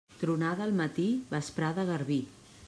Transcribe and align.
Tronada 0.19 0.65
al 0.67 0.73
matí, 0.79 1.05
vesprada, 1.35 1.85
garbí. 1.93 2.19